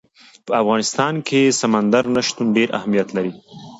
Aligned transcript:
په 0.45 0.51
افغانستان 0.61 1.13
کې 1.27 1.41
سمندر 1.61 2.03
نه 2.15 2.21
شتون 2.27 2.47
ډېر 2.57 2.69
اهمیت 2.77 3.07
لري. 3.17 3.33